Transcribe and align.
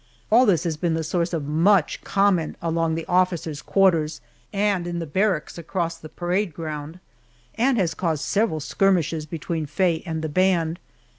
All 0.31 0.47
this 0.47 0.63
has 0.63 0.77
been 0.77 0.95
the 0.95 1.03
source 1.03 1.31
of 1.31 1.45
much 1.45 2.01
comment 2.03 2.55
along 2.59 2.95
the 2.95 3.05
officers' 3.05 3.61
quarters 3.61 4.19
and 4.51 4.87
in 4.87 4.97
the 4.97 5.05
barracks 5.05 5.59
across 5.59 5.95
the 5.97 6.09
parade 6.09 6.55
ground, 6.55 6.99
and 7.53 7.77
has 7.77 7.93
caused 7.93 8.23
several 8.23 8.61
skirmishes 8.61 9.27
between 9.27 9.67
Faye 9.67 10.01
and 10.07 10.23
the 10.23 10.27
band. 10.29 10.79